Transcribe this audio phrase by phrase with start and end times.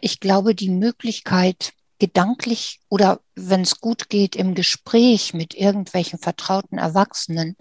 [0.00, 6.78] Ich glaube, die Möglichkeit, gedanklich oder wenn es gut geht, im Gespräch mit irgendwelchen vertrauten
[6.78, 7.56] Erwachsenen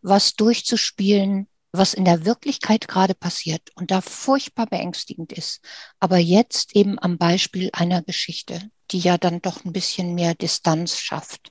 [0.00, 5.60] was durchzuspielen, was in der Wirklichkeit gerade passiert und da furchtbar beängstigend ist.
[6.00, 10.98] Aber jetzt eben am Beispiel einer Geschichte, die ja dann doch ein bisschen mehr Distanz
[10.98, 11.50] schafft.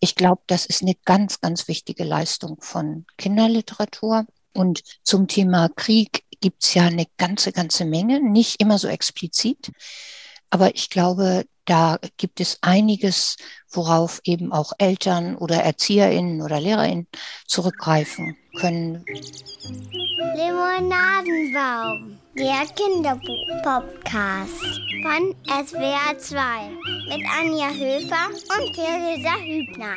[0.00, 4.26] Ich glaube, das ist eine ganz, ganz wichtige Leistung von Kinderliteratur.
[4.52, 9.70] Und zum Thema Krieg gibt's ja eine ganze, ganze Menge, nicht immer so explizit.
[10.50, 13.36] Aber ich glaube, da gibt es einiges,
[13.70, 17.06] worauf eben auch Eltern oder Erzieherinnen oder Lehrerinnen
[17.46, 19.04] zurückgreifen können.
[20.34, 24.60] Limonadenbaum, der Kinderbuch-Podcast
[25.02, 26.68] von SWR 2
[27.08, 29.94] mit Anja Höfer und Theresa Hübner.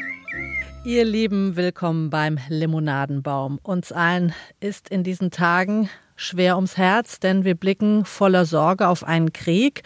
[0.86, 3.60] Ihr Lieben, willkommen beim Limonadenbaum.
[3.64, 9.04] Uns allen ist in diesen Tagen schwer ums Herz, denn wir blicken voller Sorge auf
[9.04, 9.84] einen Krieg.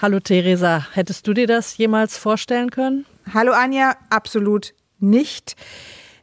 [0.00, 3.04] Hallo Theresa, hättest du dir das jemals vorstellen können?
[3.34, 5.56] Hallo Anja, absolut nicht.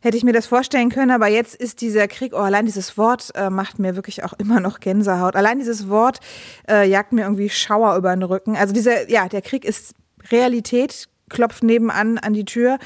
[0.01, 3.31] Hätte ich mir das vorstellen können, aber jetzt ist dieser Krieg, oh, allein dieses Wort
[3.35, 5.35] äh, macht mir wirklich auch immer noch Gänsehaut.
[5.35, 6.19] Allein dieses Wort
[6.69, 8.55] äh, jagt mir irgendwie Schauer über den Rücken.
[8.55, 9.93] Also dieser, ja, der Krieg ist
[10.31, 12.77] Realität, klopft nebenan an die Tür.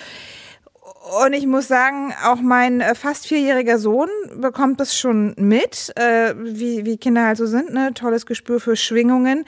[1.02, 6.35] Und ich muss sagen, auch mein äh, fast vierjähriger Sohn bekommt das schon mit, äh,
[6.38, 7.91] wie, wie Kinder halt so sind, ne?
[7.95, 9.45] Tolles Gespür für Schwingungen.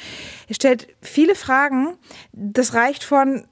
[0.48, 1.96] Er stellt viele Fragen.
[2.32, 3.46] Das reicht von,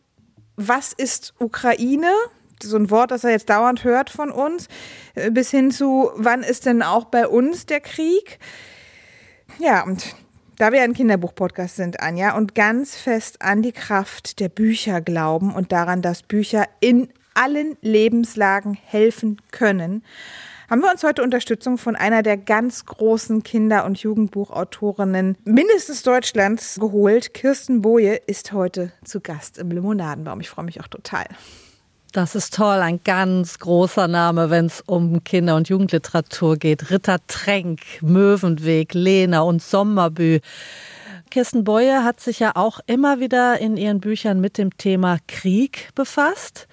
[0.55, 2.11] was ist Ukraine?
[2.63, 4.67] So ein Wort, das er jetzt dauernd hört von uns,
[5.13, 8.39] äh, bis hin zu, wann ist denn auch bei uns der Krieg?
[9.59, 10.15] Ja, und
[10.57, 15.53] da wir ein Kinderbuch-Podcast sind, Anja, und ganz fest an die Kraft der Bücher glauben
[15.53, 20.03] und daran, dass Bücher in allen Lebenslagen helfen können,
[20.71, 26.77] haben wir uns heute Unterstützung von einer der ganz großen Kinder- und Jugendbuchautorinnen mindestens Deutschlands
[26.79, 27.33] geholt.
[27.33, 30.39] Kirsten Boje ist heute zu Gast im Limonadenbaum.
[30.39, 31.25] Ich freue mich auch total.
[32.13, 36.89] Das ist toll, ein ganz großer Name, wenn es um Kinder- und Jugendliteratur geht.
[36.89, 40.39] Ritter Tränk, Möwenweg, Lena und Sommerbü.
[41.29, 45.89] Kirsten Boye hat sich ja auch immer wieder in ihren Büchern mit dem Thema Krieg
[45.95, 46.67] befasst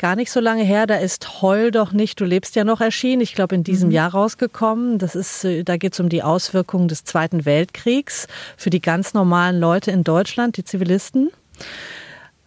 [0.00, 0.86] gar nicht so lange her.
[0.86, 3.20] Da ist Heul doch nicht, du lebst ja noch erschienen.
[3.20, 3.94] Ich glaube, in diesem mhm.
[3.94, 4.98] Jahr rausgekommen.
[4.98, 9.14] Das ist, äh, da geht es um die Auswirkungen des Zweiten Weltkriegs für die ganz
[9.14, 11.30] normalen Leute in Deutschland, die Zivilisten.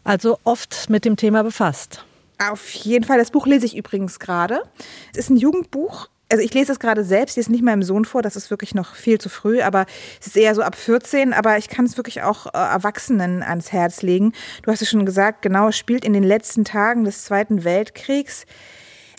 [0.03, 2.03] Also oft mit dem Thema befasst.
[2.39, 3.19] Auf jeden Fall.
[3.19, 4.63] Das Buch lese ich übrigens gerade.
[5.11, 8.23] Es ist ein Jugendbuch also ich lese es gerade selbst, lese nicht meinem Sohn vor,
[8.23, 9.85] das ist wirklich noch viel zu früh, aber
[10.19, 13.71] es ist eher so ab 14, aber ich kann es wirklich auch äh, Erwachsenen ans
[13.71, 14.33] Herz legen.
[14.63, 18.47] Du hast es schon gesagt, genau, es spielt in den letzten Tagen des Zweiten Weltkriegs.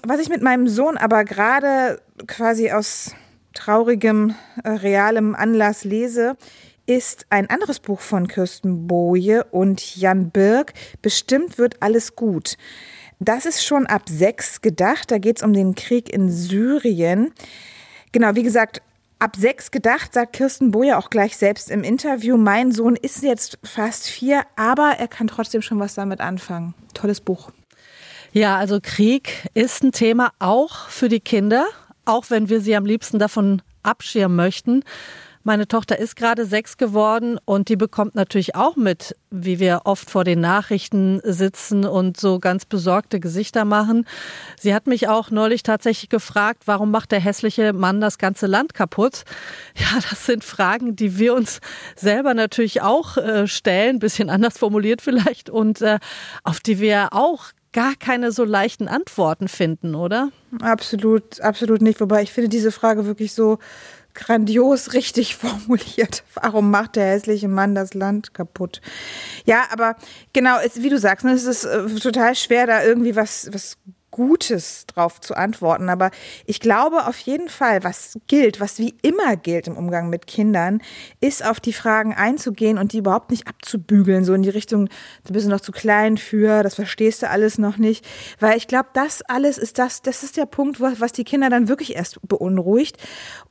[0.04, 3.14] Was ich mit meinem Sohn aber gerade quasi aus
[3.54, 6.36] traurigem, äh, realem Anlass lese,
[6.86, 10.72] ist ein anderes Buch von Kirsten Boje und Jan Birk.
[11.00, 12.56] Bestimmt wird alles gut.
[13.24, 15.10] Das ist schon ab sechs gedacht.
[15.10, 17.32] Da geht es um den Krieg in Syrien.
[18.12, 18.82] Genau, wie gesagt,
[19.18, 22.36] ab sechs gedacht, sagt Kirsten Boje auch gleich selbst im Interview.
[22.36, 26.74] Mein Sohn ist jetzt fast vier, aber er kann trotzdem schon was damit anfangen.
[26.92, 27.50] Tolles Buch.
[28.32, 31.66] Ja, also Krieg ist ein Thema auch für die Kinder,
[32.04, 34.84] auch wenn wir sie am liebsten davon abschirmen möchten.
[35.46, 40.08] Meine Tochter ist gerade sechs geworden und die bekommt natürlich auch mit, wie wir oft
[40.08, 44.06] vor den Nachrichten sitzen und so ganz besorgte Gesichter machen.
[44.58, 48.72] Sie hat mich auch neulich tatsächlich gefragt, warum macht der hässliche Mann das ganze Land
[48.72, 49.24] kaputt?
[49.76, 51.60] Ja, das sind Fragen, die wir uns
[51.94, 55.98] selber natürlich auch äh, stellen, bisschen anders formuliert vielleicht und äh,
[56.42, 60.30] auf die wir auch gar keine so leichten Antworten finden, oder?
[60.62, 62.00] Absolut, absolut nicht.
[62.00, 63.58] Wobei ich finde diese Frage wirklich so
[64.14, 66.24] grandios richtig formuliert.
[66.34, 68.80] Warum macht der hässliche Mann das Land kaputt?
[69.44, 69.96] Ja, aber
[70.32, 73.76] genau, wie du sagst, ne, es ist äh, total schwer, da irgendwie was, was
[74.14, 75.88] Gutes drauf zu antworten.
[75.88, 76.12] Aber
[76.46, 80.80] ich glaube auf jeden Fall, was gilt, was wie immer gilt im Umgang mit Kindern,
[81.20, 84.88] ist auf die Fragen einzugehen und die überhaupt nicht abzubügeln, so in die Richtung,
[85.26, 88.06] du bist noch zu klein für, das verstehst du alles noch nicht.
[88.38, 91.66] Weil ich glaube, das alles ist das, das ist der Punkt, was die Kinder dann
[91.66, 92.98] wirklich erst beunruhigt.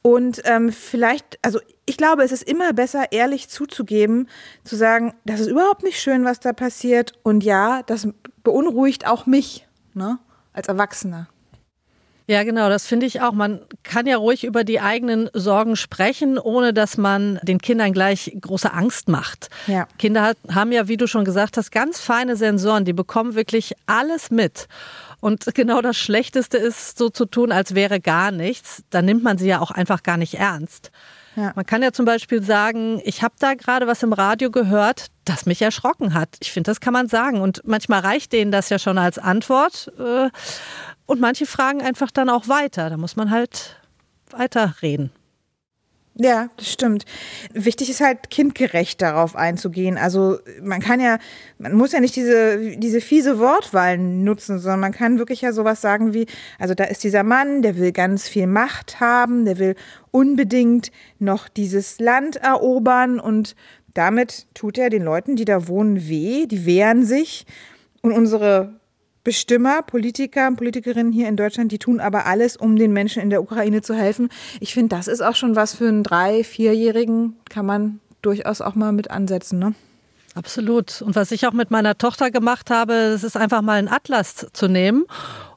[0.01, 4.29] Und ähm, vielleicht, also ich glaube, es ist immer besser, ehrlich zuzugeben,
[4.63, 7.11] zu sagen, das ist überhaupt nicht schön, was da passiert.
[7.21, 8.07] Und ja, das
[8.43, 9.67] beunruhigt auch mich.
[9.93, 10.19] Ne?
[10.53, 11.27] Als Erwachsener.
[12.25, 13.33] Ja, genau, das finde ich auch.
[13.33, 18.35] Man kann ja ruhig über die eigenen Sorgen sprechen, ohne dass man den Kindern gleich
[18.39, 19.49] große Angst macht.
[19.67, 19.87] Ja.
[19.97, 24.31] Kinder haben ja, wie du schon gesagt hast, ganz feine Sensoren, die bekommen wirklich alles
[24.31, 24.67] mit.
[25.19, 28.83] Und genau das Schlechteste ist, so zu tun, als wäre gar nichts.
[28.89, 30.91] Dann nimmt man sie ja auch einfach gar nicht ernst.
[31.35, 31.51] Ja.
[31.55, 35.45] Man kann ja zum Beispiel sagen, ich habe da gerade was im Radio gehört, das
[35.45, 36.37] mich erschrocken hat.
[36.41, 37.41] Ich finde, das kann man sagen.
[37.41, 39.91] Und manchmal reicht denen das ja schon als Antwort.
[39.97, 40.29] Äh,
[41.05, 42.89] und manche fragen einfach dann auch weiter.
[42.89, 43.77] Da muss man halt
[44.29, 45.11] weiterreden.
[46.15, 47.05] Ja, das stimmt.
[47.53, 49.97] Wichtig ist halt kindgerecht darauf einzugehen.
[49.97, 51.17] Also man kann ja,
[51.57, 55.81] man muss ja nicht diese, diese fiese Wortwahl nutzen, sondern man kann wirklich ja sowas
[55.81, 56.27] sagen wie,
[56.59, 59.75] also da ist dieser Mann, der will ganz viel Macht haben, der will
[60.11, 63.55] unbedingt noch dieses Land erobern und
[63.95, 67.45] damit tut er den Leuten, die da wohnen, weh, die wehren sich.
[68.01, 68.79] Und unsere
[69.23, 73.41] Bestimmer, Politiker, Politikerinnen hier in Deutschland, die tun aber alles, um den Menschen in der
[73.41, 74.29] Ukraine zu helfen.
[74.59, 78.75] Ich finde, das ist auch schon was für einen drei-, vierjährigen, kann man durchaus auch
[78.75, 79.73] mal mit ansetzen, ne?
[80.35, 81.01] Absolut.
[81.03, 84.47] Und was ich auch mit meiner Tochter gemacht habe, das ist einfach mal einen Atlas
[84.51, 85.05] zu nehmen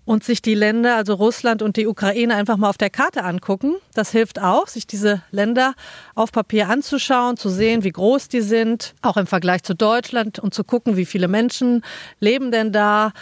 [0.05, 3.75] und sich die Länder, also Russland und die Ukraine, einfach mal auf der Karte angucken.
[3.95, 5.75] Das hilft auch, sich diese Länder
[6.15, 10.53] auf Papier anzuschauen, zu sehen, wie groß die sind, auch im Vergleich zu Deutschland und
[10.53, 11.83] zu gucken, wie viele Menschen
[12.21, 13.13] leben denn da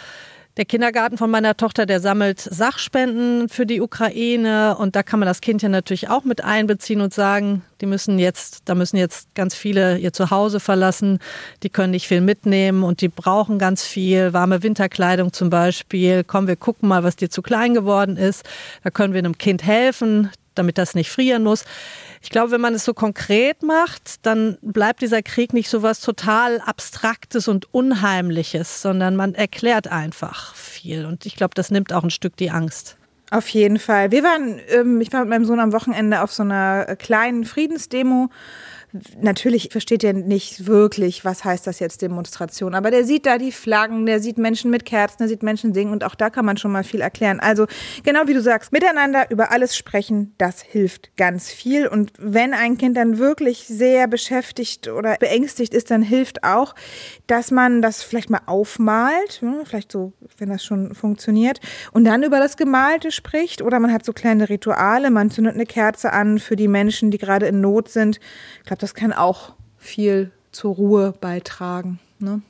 [0.57, 5.27] der Kindergarten von meiner Tochter, der sammelt Sachspenden für die Ukraine und da kann man
[5.27, 9.35] das Kind ja natürlich auch mit einbeziehen und sagen, die müssen jetzt, da müssen jetzt
[9.35, 11.19] ganz viele ihr Zuhause verlassen,
[11.63, 16.23] die können nicht viel mitnehmen und die brauchen ganz viel, warme Winterkleidung zum Beispiel.
[16.23, 18.43] Komm, wir gucken mal, was dir zu klein geworden ist.
[18.83, 21.65] Da können wir einem Kind helfen, damit das nicht frieren muss.
[22.25, 26.01] Ich glaube, wenn man es so konkret macht, dann bleibt dieser Krieg nicht so was
[26.01, 31.05] total Abstraktes und Unheimliches, sondern man erklärt einfach viel.
[31.05, 32.97] Und ich glaube, das nimmt auch ein Stück die Angst.
[33.29, 34.09] Auf jeden Fall.
[34.09, 38.29] Wir waren, ähm, ich war mit meinem Sohn am Wochenende auf so einer kleinen Friedensdemo
[39.21, 43.51] natürlich versteht er nicht wirklich, was heißt das jetzt Demonstration, aber der sieht da die
[43.51, 46.57] Flaggen, der sieht Menschen mit Kerzen, der sieht Menschen singen und auch da kann man
[46.57, 47.39] schon mal viel erklären.
[47.39, 47.67] Also
[48.03, 52.77] genau wie du sagst, miteinander über alles sprechen, das hilft ganz viel und wenn ein
[52.77, 56.75] Kind dann wirklich sehr beschäftigt oder beängstigt ist, dann hilft auch,
[57.27, 61.59] dass man das vielleicht mal aufmalt, hm, vielleicht so, wenn das schon funktioniert
[61.91, 65.65] und dann über das Gemalte spricht oder man hat so kleine Rituale, man zündet eine
[65.65, 68.19] Kerze an für die Menschen, die gerade in Not sind.
[68.59, 71.99] Ich glaube, das kann auch viel zur Ruhe beitragen.
[72.19, 72.43] Ne?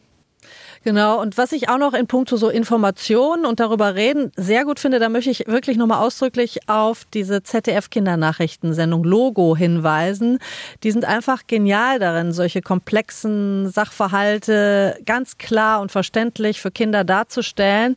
[0.84, 4.82] Genau, und was ich auch noch in puncto so Informationen und darüber reden sehr gut
[4.82, 10.40] finde, da möchte ich wirklich nochmal ausdrücklich auf diese ZDF-Kindernachrichtensendung Logo hinweisen.
[10.84, 17.96] Die sind einfach genial darin, solche komplexen Sachverhalte ganz klar und verständlich für Kinder darzustellen.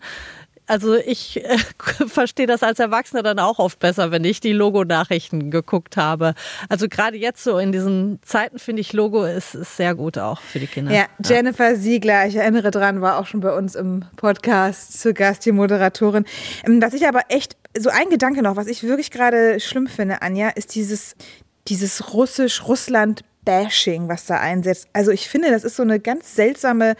[0.68, 1.58] Also ich äh,
[2.06, 6.34] verstehe das als Erwachsener dann auch oft besser, wenn ich die Logo-Nachrichten geguckt habe.
[6.68, 10.40] Also gerade jetzt so in diesen Zeiten finde ich Logo ist, ist sehr gut auch
[10.42, 10.92] für die Kinder.
[10.92, 15.46] Ja, Jennifer Siegler, ich erinnere dran, war auch schon bei uns im Podcast zu Gast,
[15.46, 16.26] die Moderatorin.
[16.66, 20.20] Ähm, was ich aber echt, so ein Gedanke noch, was ich wirklich gerade schlimm finde,
[20.22, 21.16] Anja, ist dieses,
[21.68, 24.88] dieses russisch-Russland-Bashing, was da einsetzt.
[24.92, 26.94] Also ich finde, das ist so eine ganz seltsame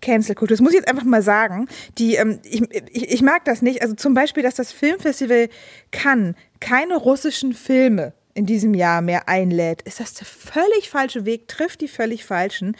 [0.00, 0.56] Cancel-Kultur.
[0.56, 1.68] Das muss ich jetzt einfach mal sagen.
[1.98, 3.82] Die, ähm, ich, ich, ich mag das nicht.
[3.82, 5.48] Also zum Beispiel, dass das Filmfestival
[5.90, 11.48] kann keine russischen Filme in diesem Jahr mehr einlädt, ist das der völlig falsche Weg,
[11.48, 12.76] trifft die völlig falschen.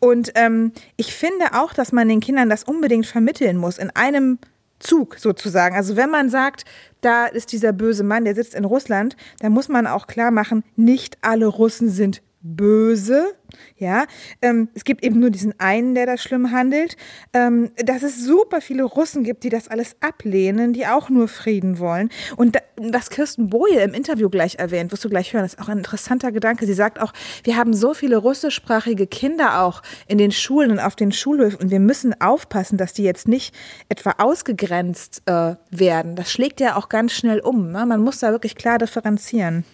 [0.00, 4.38] Und ähm, ich finde auch, dass man den Kindern das unbedingt vermitteln muss, in einem
[4.80, 5.76] Zug sozusagen.
[5.76, 6.64] Also wenn man sagt,
[7.00, 10.64] da ist dieser böse Mann, der sitzt in Russland, dann muss man auch klar machen,
[10.76, 13.34] nicht alle Russen sind böse.
[13.76, 14.06] Ja,
[14.42, 16.96] ähm, es gibt eben nur diesen einen, der da schlimm handelt.
[17.32, 21.78] Ähm, dass es super viele Russen gibt, die das alles ablehnen, die auch nur Frieden
[21.78, 22.10] wollen.
[22.36, 25.68] Und da, was Kirsten Boje im Interview gleich erwähnt, wirst du gleich hören, ist auch
[25.68, 26.66] ein interessanter Gedanke.
[26.66, 27.12] Sie sagt auch,
[27.44, 31.70] wir haben so viele russischsprachige Kinder auch in den Schulen und auf den Schulhöfen und
[31.70, 33.54] wir müssen aufpassen, dass die jetzt nicht
[33.88, 36.16] etwa ausgegrenzt äh, werden.
[36.16, 37.70] Das schlägt ja auch ganz schnell um.
[37.72, 37.86] Ne?
[37.86, 39.64] Man muss da wirklich klar differenzieren.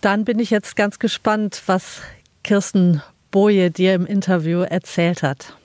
[0.00, 2.02] Dann bin ich jetzt ganz gespannt, was
[2.44, 5.56] Kirsten Boje dir im Interview erzählt hat.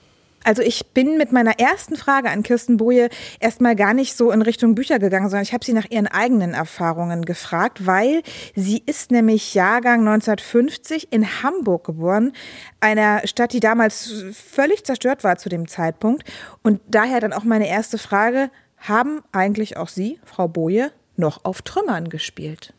[0.44, 3.08] Also ich bin mit meiner ersten Frage an Kirsten Boje
[3.40, 6.52] erstmal gar nicht so in Richtung Bücher gegangen, sondern ich habe sie nach ihren eigenen
[6.52, 8.22] Erfahrungen gefragt, weil
[8.54, 12.32] sie ist nämlich Jahrgang 1950 in Hamburg geboren,
[12.80, 16.24] einer Stadt, die damals völlig zerstört war zu dem Zeitpunkt.
[16.62, 21.62] Und daher dann auch meine erste Frage, haben eigentlich auch Sie, Frau Boje, noch auf
[21.62, 22.74] Trümmern gespielt?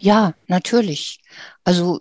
[0.00, 1.20] Ja, natürlich.
[1.62, 2.00] Also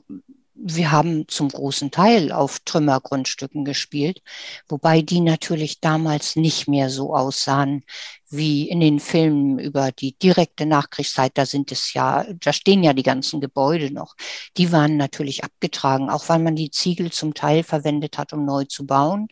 [0.55, 4.21] wir haben zum großen Teil auf Trümmergrundstücken gespielt,
[4.69, 7.83] wobei die natürlich damals nicht mehr so aussahen
[8.29, 11.37] wie in den Filmen über die direkte Nachkriegszeit.
[11.37, 14.15] Da sind es ja, da stehen ja die ganzen Gebäude noch.
[14.57, 18.63] Die waren natürlich abgetragen, auch weil man die Ziegel zum Teil verwendet hat, um neu
[18.65, 19.27] zu bauen.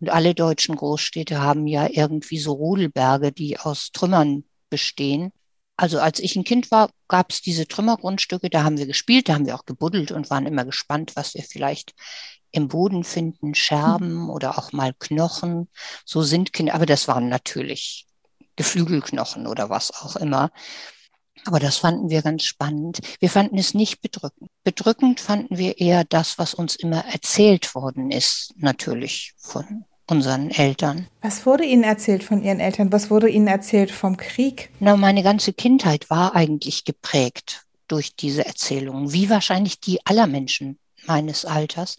[0.00, 5.32] Und alle deutschen Großstädte haben ja irgendwie so Rudelberge, die aus Trümmern bestehen.
[5.80, 9.32] Also als ich ein Kind war, gab es diese Trümmergrundstücke, da haben wir gespielt, da
[9.32, 11.94] haben wir auch gebuddelt und waren immer gespannt, was wir vielleicht
[12.50, 14.28] im Boden finden, Scherben mhm.
[14.30, 15.70] oder auch mal Knochen.
[16.04, 18.06] So sind Kinder, aber das waren natürlich
[18.56, 20.50] Geflügelknochen oder was auch immer.
[21.46, 22.98] Aber das fanden wir ganz spannend.
[23.18, 24.50] Wir fanden es nicht bedrückend.
[24.62, 31.06] Bedrückend fanden wir eher das, was uns immer erzählt worden ist, natürlich von unseren Eltern.
[31.22, 32.92] Was wurde Ihnen erzählt von Ihren Eltern?
[32.92, 34.70] Was wurde Ihnen erzählt vom Krieg?
[34.80, 40.78] Na, meine ganze Kindheit war eigentlich geprägt durch diese Erzählungen, wie wahrscheinlich die aller Menschen
[41.06, 41.96] meines Alters,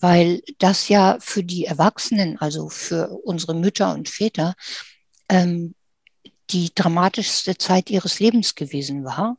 [0.00, 4.54] weil das ja für die Erwachsenen, also für unsere Mütter und Väter,
[5.28, 5.74] ähm,
[6.50, 9.36] die dramatischste Zeit ihres Lebens gewesen war.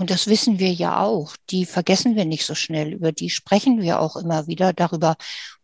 [0.00, 1.36] Und das wissen wir ja auch.
[1.50, 2.94] Die vergessen wir nicht so schnell.
[2.94, 4.72] Über die sprechen wir auch immer wieder.
[4.72, 5.16] Darüber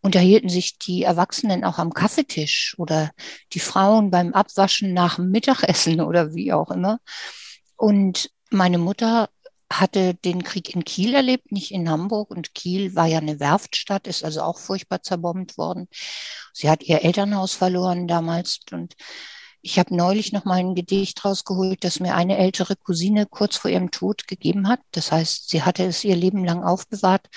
[0.03, 3.13] unterhielten sich die Erwachsenen auch am Kaffeetisch oder
[3.55, 6.99] die Frauen beim Abwaschen nach dem Mittagessen oder wie auch immer.
[7.77, 9.31] Und meine Mutter
[9.73, 12.31] hatte den Krieg in Kiel erlebt, nicht in Hamburg.
[12.31, 15.89] Und Kiel war ja eine Werftstadt, ist also auch furchtbar zerbombt worden.
[16.53, 18.97] Sie hat ihr Elternhaus verloren damals und
[19.63, 23.71] ich habe neulich noch mal ein Gedicht rausgeholt, das mir eine ältere Cousine kurz vor
[23.71, 24.81] ihrem Tod gegeben hat.
[24.93, 27.29] Das heißt, sie hatte es ihr Leben lang aufbewahrt.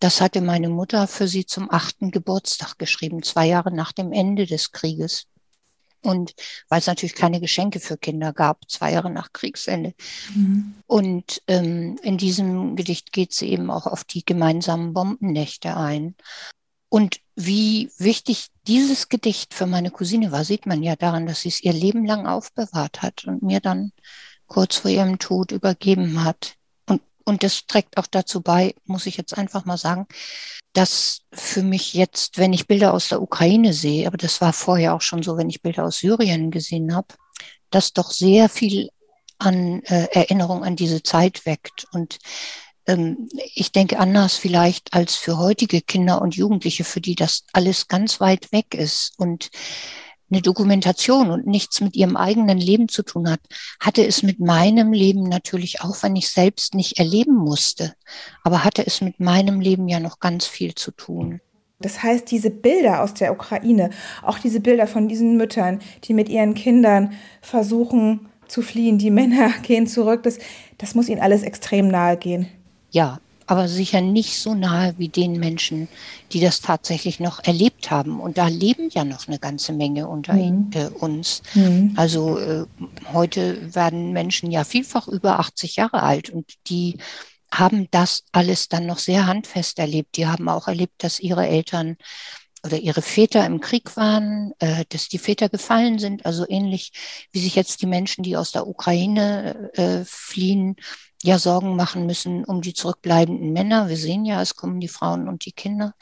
[0.00, 4.46] Das hatte meine Mutter für sie zum achten Geburtstag geschrieben, zwei Jahre nach dem Ende
[4.46, 5.26] des Krieges.
[6.02, 6.34] Und
[6.68, 9.94] weil es natürlich keine Geschenke für Kinder gab, zwei Jahre nach Kriegsende.
[10.34, 10.74] Mhm.
[10.86, 16.14] Und ähm, in diesem Gedicht geht sie eben auch auf die gemeinsamen Bombennächte ein.
[16.90, 21.48] Und wie wichtig dieses Gedicht für meine Cousine war, sieht man ja daran, dass sie
[21.48, 23.92] es ihr Leben lang aufbewahrt hat und mir dann
[24.46, 26.56] kurz vor ihrem Tod übergeben hat.
[26.86, 30.06] Und, und das trägt auch dazu bei, muss ich jetzt einfach mal sagen,
[30.72, 34.94] dass für mich jetzt, wenn ich Bilder aus der Ukraine sehe, aber das war vorher
[34.94, 37.14] auch schon so, wenn ich Bilder aus Syrien gesehen habe,
[37.70, 38.90] dass doch sehr viel
[39.38, 41.86] an äh, Erinnerung an diese Zeit weckt.
[41.92, 42.18] Und
[43.54, 48.20] ich denke anders vielleicht als für heutige Kinder und Jugendliche, für die das alles ganz
[48.20, 49.50] weit weg ist und
[50.30, 53.40] eine Dokumentation und nichts mit ihrem eigenen Leben zu tun hat,
[53.80, 57.94] hatte es mit meinem Leben natürlich auch, wenn ich selbst nicht erleben musste,
[58.44, 61.40] aber hatte es mit meinem Leben ja noch ganz viel zu tun.
[61.80, 63.90] Das heißt, diese Bilder aus der Ukraine,
[64.22, 69.50] auch diese Bilder von diesen Müttern, die mit ihren Kindern versuchen zu fliehen, die Männer
[69.62, 70.38] gehen zurück, das,
[70.78, 72.46] das muss ihnen alles extrem nahe gehen.
[72.90, 73.20] Ja,
[73.50, 75.88] aber sicher nicht so nahe wie den Menschen,
[76.30, 78.20] die das tatsächlich noch erlebt haben.
[78.20, 80.70] Und da leben ja noch eine ganze Menge unter mhm.
[80.72, 81.42] äh, uns.
[81.54, 81.94] Mhm.
[81.96, 82.66] Also äh,
[83.12, 86.98] heute werden Menschen ja vielfach über 80 Jahre alt und die
[87.52, 90.16] haben das alles dann noch sehr handfest erlebt.
[90.16, 91.96] Die haben auch erlebt, dass ihre Eltern
[92.64, 96.92] oder ihre Väter im Krieg waren, äh, dass die Väter gefallen sind, also ähnlich
[97.32, 100.76] wie sich jetzt die Menschen, die aus der Ukraine äh, fliehen,
[101.22, 103.88] ja Sorgen machen müssen um die zurückbleibenden Männer.
[103.88, 105.94] Wir sehen ja, es kommen die Frauen und die Kinder.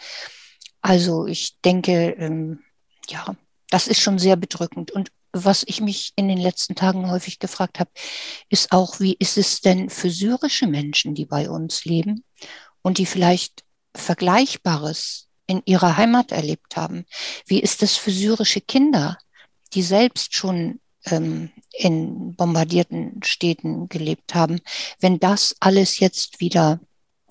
[0.81, 2.61] Also ich denke, ähm,
[3.09, 3.37] ja,
[3.71, 4.91] das ist schon sehr bedrückend.
[4.91, 7.91] Und was ich mich in den letzten Tagen häufig gefragt habe,
[8.49, 12.25] ist auch, wie ist es denn für syrische Menschen, die bei uns leben
[12.83, 17.05] und die vielleicht Vergleichbares in ihrer Heimat erlebt haben?
[17.47, 19.19] Wie ist es für syrische Kinder,
[19.75, 24.61] die selbst schon ähm, in bombardierten Städten gelebt haben,
[25.01, 26.81] wenn das alles jetzt wieder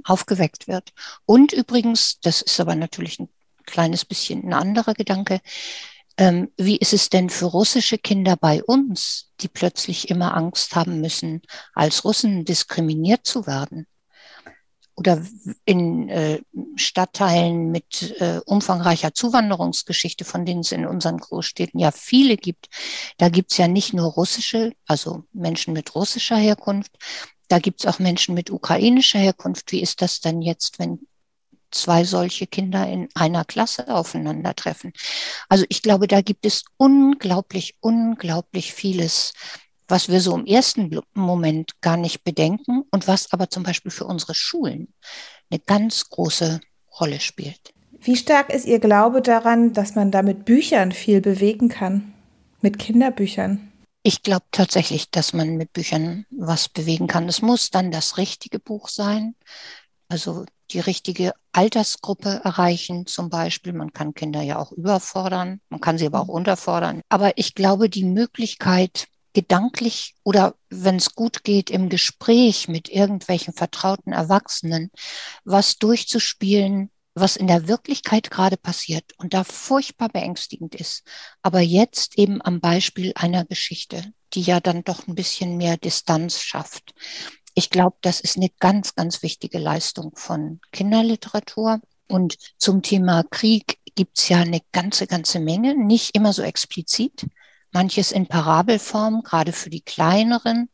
[0.03, 0.93] aufgeweckt wird.
[1.25, 3.29] Und übrigens, das ist aber natürlich ein
[3.65, 5.41] kleines bisschen ein anderer Gedanke,
[6.17, 11.00] ähm, wie ist es denn für russische Kinder bei uns, die plötzlich immer Angst haben
[11.00, 11.41] müssen,
[11.74, 13.86] als Russen diskriminiert zu werden?
[14.98, 15.24] oder
[15.63, 16.41] in äh,
[16.77, 22.67] Stadtteilen mit äh, umfangreicher Zuwanderungsgeschichte, von denen es in unseren Großstädten ja viele gibt.
[23.17, 26.91] Da gibt's ja nicht nur russische, also Menschen mit russischer Herkunft,
[27.48, 29.72] da gibt's auch Menschen mit ukrainischer Herkunft.
[29.72, 31.07] Wie ist das denn jetzt, wenn
[31.72, 34.93] zwei solche Kinder in einer Klasse aufeinandertreffen?
[35.48, 39.34] Also ich glaube, da gibt es unglaublich, unglaublich vieles,
[39.88, 44.06] was wir so im ersten Moment gar nicht bedenken und was aber zum Beispiel für
[44.06, 44.94] unsere Schulen
[45.50, 46.60] eine ganz große
[47.00, 47.74] Rolle spielt.
[48.00, 52.13] Wie stark ist Ihr Glaube daran, dass man da mit Büchern viel bewegen kann?
[52.62, 53.72] Mit Kinderbüchern?
[54.03, 57.27] Ich glaube tatsächlich, dass man mit Büchern was bewegen kann.
[57.27, 59.36] Es muss dann das richtige Buch sein,
[60.08, 63.74] also die richtige Altersgruppe erreichen zum Beispiel.
[63.74, 67.01] Man kann Kinder ja auch überfordern, man kann sie aber auch unterfordern.
[67.10, 73.53] Aber ich glaube, die Möglichkeit, gedanklich oder wenn es gut geht, im Gespräch mit irgendwelchen
[73.53, 74.89] vertrauten Erwachsenen
[75.46, 81.03] was durchzuspielen, was in der Wirklichkeit gerade passiert und da furchtbar beängstigend ist,
[81.44, 84.12] aber jetzt eben am Beispiel einer Geschichte.
[84.34, 86.94] die ja dann doch ein bisschen mehr Distanz schafft.
[87.53, 91.79] Ich glaube, das ist eine ganz, ganz wichtige Leistung von Kinderliteratur.
[92.10, 97.25] Und zum Thema Krieg gibt's ja eine ganze, ganze Menge, nicht immer so explizit,
[97.71, 100.69] manches in Parabelform, gerade für die kleineren.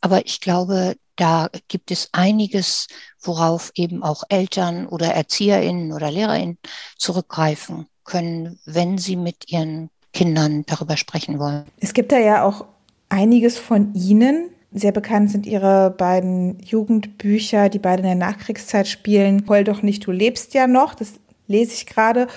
[0.00, 2.86] Aber ich glaube, da gibt es einiges,
[3.20, 6.58] worauf eben auch Eltern oder Erzieherinnen oder Lehrerinnen
[6.96, 11.64] zurückgreifen können, wenn sie mit ihren Kindern darüber sprechen wollen.
[11.78, 12.64] Es gibt da ja auch
[13.08, 14.50] einiges von Ihnen.
[14.72, 19.44] Sehr bekannt sind Ihre beiden Jugendbücher, die beide in der Nachkriegszeit spielen.
[19.48, 20.94] Heul doch nicht, du lebst ja noch.
[20.94, 21.14] Das
[21.50, 22.28] lese ich gerade.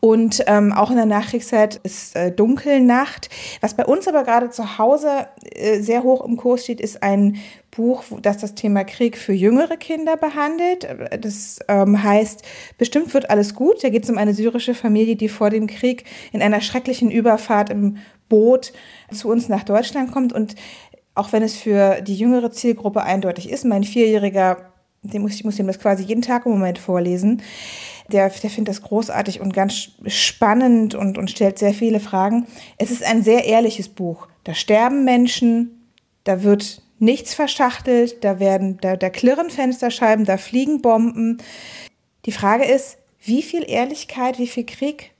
[0.00, 3.30] Und ähm, auch in der Nachkriegszeit ist äh, Dunkelnacht.
[3.60, 7.36] Was bei uns aber gerade zu Hause äh, sehr hoch im Kurs steht, ist ein
[7.70, 10.86] Buch, das das Thema Krieg für jüngere Kinder behandelt.
[11.20, 12.42] Das ähm, heißt,
[12.78, 13.82] bestimmt wird alles gut.
[13.82, 17.70] Da geht es um eine syrische Familie, die vor dem Krieg in einer schrecklichen Überfahrt
[17.70, 18.72] im Boot
[19.12, 20.32] zu uns nach Deutschland kommt.
[20.32, 20.56] Und
[21.14, 24.72] auch wenn es für die jüngere Zielgruppe eindeutig ist, mein Vierjähriger,
[25.08, 27.42] dem muss, ich muss ihm das quasi jeden Tag im Moment vorlesen,
[28.12, 32.46] der, der findet das großartig und ganz spannend und, und stellt sehr viele Fragen.
[32.78, 34.28] Es ist ein sehr ehrliches Buch.
[34.44, 35.88] Da sterben Menschen,
[36.24, 41.38] da wird nichts verschachtelt, da werden, da, da klirren Fensterscheiben, da fliegen Bomben.
[42.24, 45.12] Die Frage ist, wie viel Ehrlichkeit, wie viel Krieg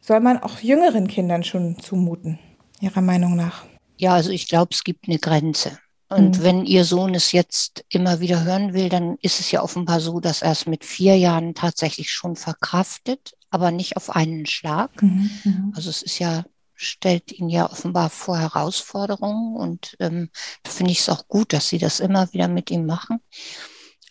[0.00, 2.38] soll man auch jüngeren Kindern schon zumuten,
[2.80, 3.64] Ihrer Meinung nach?
[3.96, 5.78] Ja, also ich glaube, es gibt eine Grenze.
[6.10, 6.42] Und mhm.
[6.42, 10.18] wenn Ihr Sohn es jetzt immer wieder hören will, dann ist es ja offenbar so,
[10.18, 15.02] dass er es mit vier Jahren tatsächlich schon verkraftet, aber nicht auf einen Schlag.
[15.02, 15.30] Mhm.
[15.44, 15.72] mhm.
[15.76, 20.30] Also es ist ja, stellt ihn ja offenbar vor Herausforderungen und ähm,
[20.64, 23.20] da finde ich es auch gut, dass Sie das immer wieder mit ihm machen.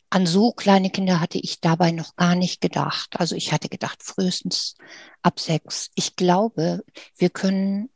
[0.10, 3.20] An so kleine Kinder hatte ich dabei noch gar nicht gedacht.
[3.20, 4.76] Also ich hatte gedacht, frühestens
[5.22, 5.92] ab sechs.
[5.96, 6.84] Ich glaube,
[7.18, 7.90] wir können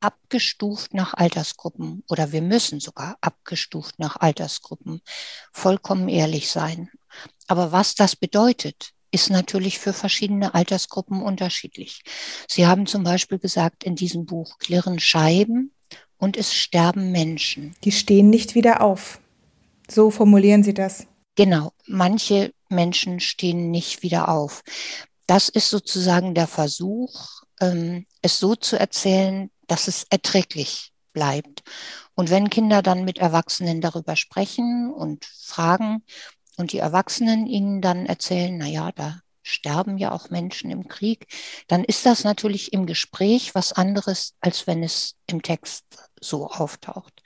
[0.00, 5.00] abgestuft nach Altersgruppen oder wir müssen sogar abgestuft nach Altersgruppen
[5.52, 6.90] vollkommen ehrlich sein.
[7.46, 12.02] Aber was das bedeutet, ist natürlich für verschiedene Altersgruppen unterschiedlich.
[12.46, 15.72] Sie haben zum Beispiel gesagt, in diesem Buch klirren Scheiben
[16.18, 17.74] und es sterben Menschen.
[17.84, 19.20] Die stehen nicht wieder auf.
[19.90, 21.06] So formulieren Sie das.
[21.36, 24.62] Genau, manche Menschen stehen nicht wieder auf.
[25.26, 31.62] Das ist sozusagen der Versuch, ähm, es so zu erzählen, dass es erträglich bleibt.
[32.14, 36.02] Und wenn Kinder dann mit Erwachsenen darüber sprechen und fragen
[36.56, 41.26] und die Erwachsenen ihnen dann erzählen, na ja, da sterben ja auch Menschen im Krieg,
[41.68, 45.84] dann ist das natürlich im Gespräch was anderes, als wenn es im Text
[46.20, 47.22] so auftaucht.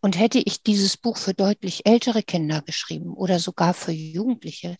[0.00, 4.76] Und hätte ich dieses Buch für deutlich ältere Kinder geschrieben oder sogar für Jugendliche,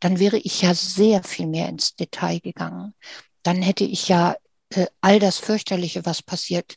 [0.00, 2.94] dann wäre ich ja sehr viel mehr ins Detail gegangen.
[3.42, 4.36] Dann hätte ich ja
[5.00, 6.76] all das fürchterliche, was passiert,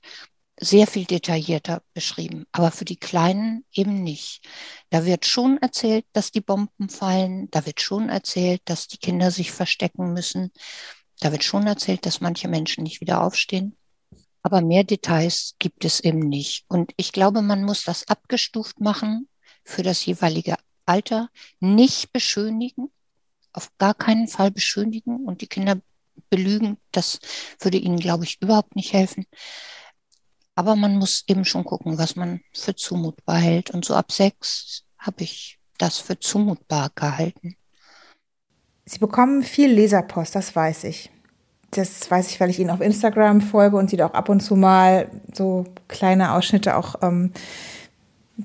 [0.60, 4.48] sehr viel detaillierter beschrieben, aber für die Kleinen eben nicht.
[4.90, 9.32] Da wird schon erzählt, dass die Bomben fallen, da wird schon erzählt, dass die Kinder
[9.32, 10.52] sich verstecken müssen,
[11.20, 13.76] da wird schon erzählt, dass manche Menschen nicht wieder aufstehen.
[14.44, 16.66] Aber mehr Details gibt es eben nicht.
[16.68, 19.28] Und ich glaube, man muss das abgestuft machen
[19.64, 22.92] für das jeweilige Alter, nicht beschönigen,
[23.54, 25.80] auf gar keinen Fall beschönigen und die Kinder
[26.32, 26.78] belügen.
[26.92, 27.20] Das
[27.60, 29.26] würde ihnen, glaube ich, überhaupt nicht helfen.
[30.56, 33.70] Aber man muss eben schon gucken, was man für zumutbar hält.
[33.70, 37.56] Und so ab sechs habe ich das für zumutbar gehalten.
[38.86, 41.12] Sie bekommen viel Leserpost, das weiß ich.
[41.72, 44.42] Das weiß ich, weil ich Ihnen auf Instagram folge und Sie da auch ab und
[44.42, 47.32] zu mal so kleine Ausschnitte auch ähm,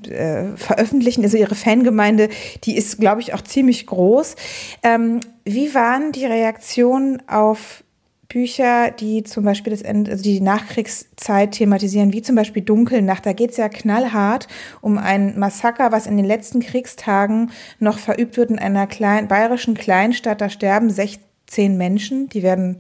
[0.04, 1.22] äh, veröffentlichen.
[1.24, 2.28] Also Ihre Fangemeinde,
[2.64, 4.36] die ist, glaube ich, auch ziemlich groß.
[4.82, 7.84] Ähm, wie waren die Reaktionen auf
[8.28, 13.24] Bücher, die zum Beispiel das Ende, also die Nachkriegszeit thematisieren, wie zum Beispiel Dunkelnacht.
[13.24, 14.48] Da geht es ja knallhart
[14.80, 19.74] um ein Massaker, was in den letzten Kriegstagen noch verübt wird in einer kleinen, bayerischen
[19.74, 20.40] Kleinstadt.
[20.40, 22.78] Da sterben 16 Menschen, die werden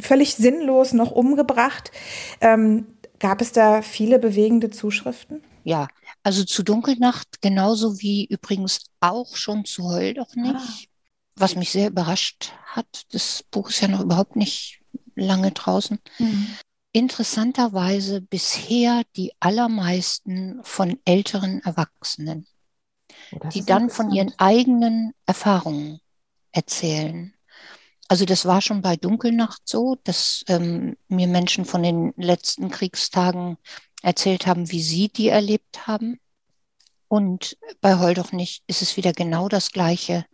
[0.00, 1.92] völlig sinnlos noch umgebracht.
[2.40, 2.86] Ähm,
[3.18, 5.42] gab es da viele bewegende Zuschriften?
[5.64, 5.88] Ja,
[6.22, 10.54] also zu Dunkelnacht genauso wie übrigens auch schon zu Heul doch nicht.
[10.54, 10.96] Ah
[11.36, 14.80] was mich sehr überrascht hat, das Buch ist ja noch überhaupt nicht
[15.14, 15.98] lange draußen.
[16.18, 16.46] Mhm.
[16.92, 22.46] Interessanterweise bisher die allermeisten von älteren Erwachsenen,
[23.32, 26.00] oh, die dann von ihren eigenen Erfahrungen
[26.52, 27.34] erzählen.
[28.08, 33.56] Also das war schon bei Dunkelnacht so, dass ähm, mir Menschen von den letzten Kriegstagen
[34.02, 36.20] erzählt haben, wie sie die erlebt haben.
[37.08, 40.24] Und bei Heul doch nicht ist es wieder genau das Gleiche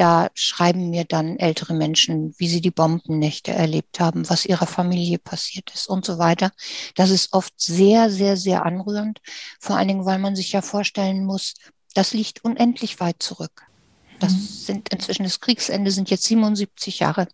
[0.00, 5.18] da schreiben mir dann ältere Menschen, wie sie die Bombennächte erlebt haben, was ihrer Familie
[5.18, 6.52] passiert ist und so weiter.
[6.94, 9.20] Das ist oft sehr, sehr, sehr anrührend.
[9.60, 11.52] Vor allen Dingen, weil man sich ja vorstellen muss,
[11.94, 13.66] das liegt unendlich weit zurück.
[14.20, 14.38] Das mhm.
[14.38, 17.28] sind inzwischen das Kriegsende sind jetzt 77 Jahre.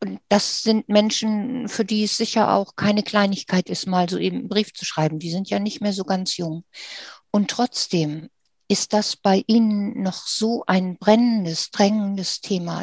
[0.00, 4.38] Und das sind Menschen, für die es sicher auch keine Kleinigkeit ist, mal so eben
[4.38, 5.20] einen Brief zu schreiben.
[5.20, 6.64] Die sind ja nicht mehr so ganz jung.
[7.30, 8.28] Und trotzdem
[8.68, 12.82] ist das bei Ihnen noch so ein brennendes, drängendes Thema.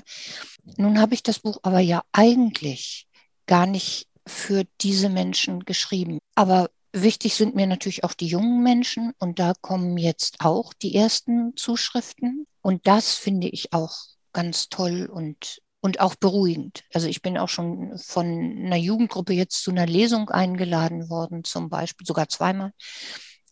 [0.78, 3.08] Nun habe ich das Buch aber ja eigentlich
[3.48, 6.20] gar nicht für diese Menschen geschrieben.
[6.36, 10.96] Aber wichtig sind mir natürlich auch die jungen Menschen und da kommen jetzt auch die
[10.96, 12.48] ersten Zuschriften.
[12.62, 13.96] Und das finde ich auch
[14.34, 16.84] ganz toll und und auch beruhigend.
[16.94, 21.70] Also ich bin auch schon von einer Jugendgruppe jetzt zu einer Lesung eingeladen worden, zum
[21.70, 22.74] Beispiel sogar zweimal.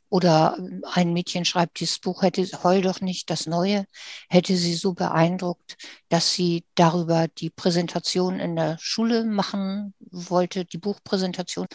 [0.09, 0.57] Oder
[0.93, 3.85] ein Mädchen schreibt, dieses Buch hätte, heul doch nicht, das Neue,
[4.29, 5.75] hätte sie so beeindruckt,
[6.09, 11.67] dass sie darüber die Präsentation in der Schule machen wollte, die Buchpräsentation.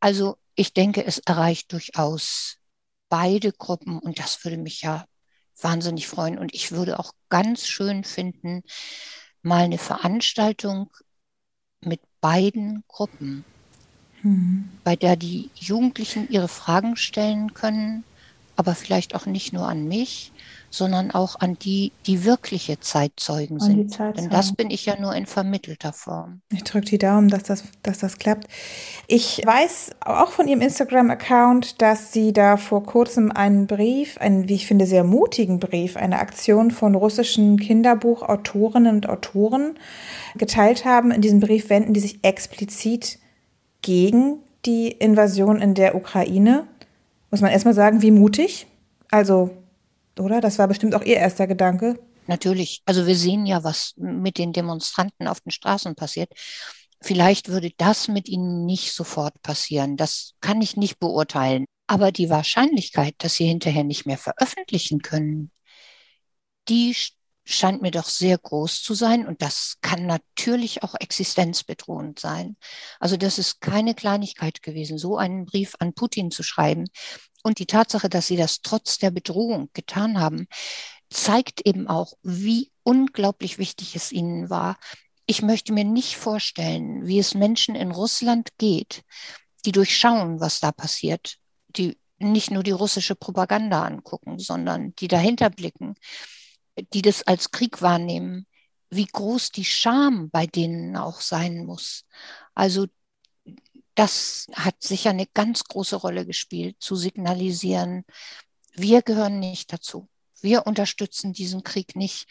[0.00, 2.56] Also ich denke, es erreicht durchaus
[3.08, 5.04] beide Gruppen und das würde mich ja
[5.60, 6.38] wahnsinnig freuen.
[6.38, 8.62] Und ich würde auch ganz schön finden,
[9.42, 10.92] mal eine Veranstaltung
[11.80, 13.44] mit beiden Gruppen
[14.24, 14.68] mhm.
[14.82, 18.04] bei der die Jugendlichen ihre Fragen stellen können,
[18.56, 20.32] aber vielleicht auch nicht nur an mich,
[20.74, 23.98] sondern auch an die, die wirkliche Zeitzeugen an sind.
[24.16, 26.40] Denn das bin ich ja nur in vermittelter Form.
[26.52, 28.48] Ich drücke die Daumen, dass das, dass das klappt.
[29.06, 34.54] Ich weiß auch von Ihrem Instagram-Account, dass Sie da vor kurzem einen Brief, einen, wie
[34.54, 39.78] ich finde, sehr mutigen Brief, eine Aktion von russischen Kinderbuchautorinnen und Autoren
[40.34, 41.12] geteilt haben.
[41.12, 43.18] In diesem Brief wenden die sich explizit
[43.80, 46.66] gegen die Invasion in der Ukraine.
[47.30, 48.66] Muss man erstmal sagen, wie mutig.
[49.10, 49.50] Also,
[50.20, 50.40] oder?
[50.40, 51.98] Das war bestimmt auch Ihr erster Gedanke.
[52.26, 52.82] Natürlich.
[52.86, 56.30] Also wir sehen ja, was mit den Demonstranten auf den Straßen passiert.
[57.02, 59.96] Vielleicht würde das mit ihnen nicht sofort passieren.
[59.96, 61.66] Das kann ich nicht beurteilen.
[61.86, 65.50] Aber die Wahrscheinlichkeit, dass sie hinterher nicht mehr veröffentlichen können,
[66.68, 66.96] die
[67.44, 72.56] scheint mir doch sehr groß zu sein und das kann natürlich auch existenzbedrohend sein.
[73.00, 76.86] Also das ist keine Kleinigkeit gewesen, so einen Brief an Putin zu schreiben.
[77.44, 80.48] Und die Tatsache, dass sie das trotz der Bedrohung getan haben,
[81.10, 84.76] zeigt eben auch, wie unglaublich wichtig es ihnen war.
[85.26, 89.04] Ich möchte mir nicht vorstellen, wie es Menschen in Russland geht,
[89.64, 91.36] die durchschauen, was da passiert,
[91.68, 95.94] die nicht nur die russische Propaganda angucken, sondern die dahinter blicken
[96.92, 98.46] die das als Krieg wahrnehmen,
[98.90, 102.04] wie groß die Scham bei denen auch sein muss.
[102.54, 102.86] Also
[103.94, 108.04] das hat sicher eine ganz große Rolle gespielt, zu signalisieren,
[108.74, 110.08] wir gehören nicht dazu.
[110.40, 112.26] Wir unterstützen diesen Krieg nicht.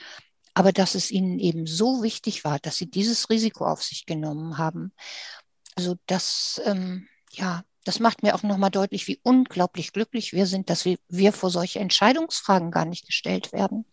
[0.53, 4.57] Aber dass es ihnen eben so wichtig war, dass sie dieses Risiko auf sich genommen
[4.59, 4.93] haben.
[5.75, 10.69] Also das, ähm, ja, das macht mir auch nochmal deutlich, wie unglaublich glücklich wir sind,
[10.69, 13.85] dass wir, wir vor solche Entscheidungsfragen gar nicht gestellt werden.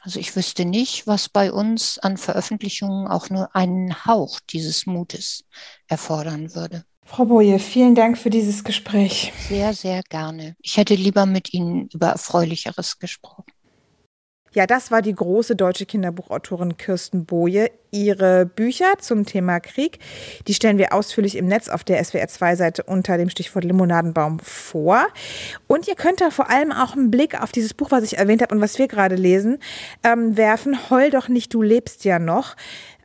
[0.00, 5.44] Also ich wüsste nicht, was bei uns an Veröffentlichungen auch nur einen Hauch dieses Mutes
[5.88, 6.84] erfordern würde.
[7.04, 9.32] Frau Boje, vielen Dank für dieses Gespräch.
[9.48, 10.54] Sehr, sehr gerne.
[10.60, 13.44] Ich hätte lieber mit Ihnen über Erfreulicheres gesprochen.
[14.52, 17.70] Ja, das war die große deutsche Kinderbuchautorin Kirsten Boje.
[17.92, 19.98] Ihre Bücher zum Thema Krieg,
[20.48, 25.06] die stellen wir ausführlich im Netz auf der SWR2-Seite unter dem Stichwort Limonadenbaum vor.
[25.68, 28.42] Und ihr könnt da vor allem auch einen Blick auf dieses Buch, was ich erwähnt
[28.42, 29.58] habe und was wir gerade lesen,
[30.02, 30.90] ähm, werfen.
[30.90, 32.56] Heul doch nicht, du lebst ja noch.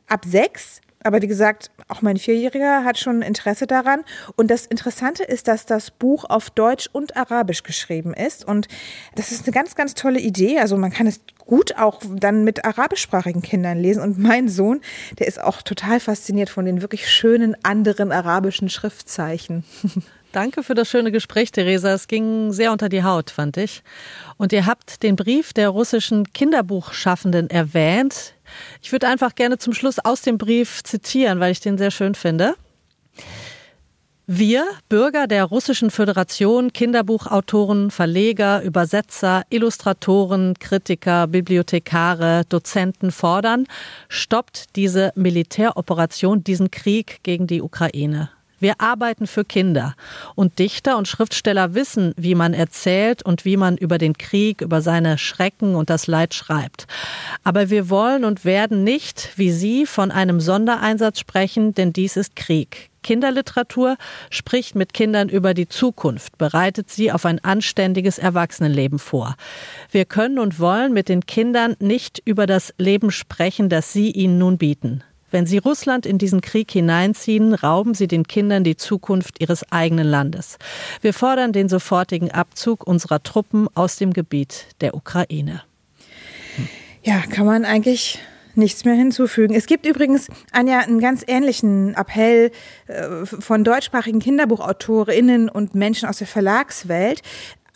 [0.08, 4.04] Ab sechs aber wie gesagt, auch mein Vierjähriger hat schon Interesse daran.
[4.36, 8.44] Und das Interessante ist, dass das Buch auf Deutsch und Arabisch geschrieben ist.
[8.44, 8.66] Und
[9.14, 10.58] das ist eine ganz, ganz tolle Idee.
[10.58, 14.02] Also man kann es gut auch dann mit arabischsprachigen Kindern lesen.
[14.02, 14.80] Und mein Sohn,
[15.18, 19.64] der ist auch total fasziniert von den wirklich schönen anderen arabischen Schriftzeichen.
[20.32, 21.94] Danke für das schöne Gespräch, Theresa.
[21.94, 23.82] Es ging sehr unter die Haut, fand ich.
[24.36, 28.34] Und ihr habt den Brief der russischen Kinderbuchschaffenden erwähnt.
[28.82, 32.14] Ich würde einfach gerne zum Schluss aus dem Brief zitieren, weil ich den sehr schön
[32.14, 32.54] finde.
[34.28, 43.68] Wir, Bürger der Russischen Föderation, Kinderbuchautoren, Verleger, Übersetzer, Illustratoren, Kritiker, Bibliothekare, Dozenten fordern,
[44.08, 48.30] stoppt diese Militäroperation, diesen Krieg gegen die Ukraine.
[48.58, 49.94] Wir arbeiten für Kinder.
[50.34, 54.80] Und Dichter und Schriftsteller wissen, wie man erzählt und wie man über den Krieg, über
[54.80, 56.86] seine Schrecken und das Leid schreibt.
[57.44, 62.36] Aber wir wollen und werden nicht, wie Sie, von einem Sondereinsatz sprechen, denn dies ist
[62.36, 63.96] Krieg Kinderliteratur,
[64.30, 69.36] spricht mit Kindern über die Zukunft, bereitet sie auf ein anständiges Erwachsenenleben vor.
[69.92, 74.38] Wir können und wollen mit den Kindern nicht über das Leben sprechen, das sie ihnen
[74.38, 75.04] nun bieten.
[75.36, 80.06] Wenn Sie Russland in diesen Krieg hineinziehen, rauben Sie den Kindern die Zukunft ihres eigenen
[80.06, 80.56] Landes.
[81.02, 85.60] Wir fordern den sofortigen Abzug unserer Truppen aus dem Gebiet der Ukraine.
[87.02, 88.18] Ja, kann man eigentlich
[88.54, 89.54] nichts mehr hinzufügen.
[89.54, 92.50] Es gibt übrigens, Anja, einen ganz ähnlichen Appell
[92.86, 97.20] äh, von deutschsprachigen Kinderbuchautorinnen und Menschen aus der Verlagswelt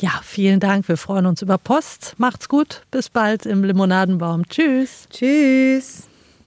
[0.00, 0.88] Ja, vielen Dank.
[0.88, 2.14] Wir freuen uns über Post.
[2.18, 2.82] Macht's gut.
[2.90, 4.46] Bis bald im Limonadenbaum.
[4.48, 5.08] Tschüss.
[5.10, 6.08] Tschüss.